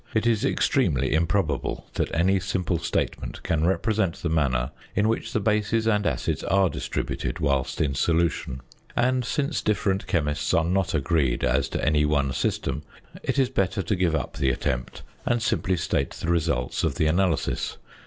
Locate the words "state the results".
15.77-16.83